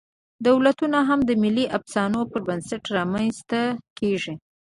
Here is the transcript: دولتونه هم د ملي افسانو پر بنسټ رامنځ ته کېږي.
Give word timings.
دولتونه 0.47 0.97
هم 1.09 1.19
د 1.29 1.31
ملي 1.43 1.65
افسانو 1.77 2.19
پر 2.31 2.41
بنسټ 2.47 2.83
رامنځ 2.97 3.35
ته 3.49 3.61
کېږي. 3.99 4.33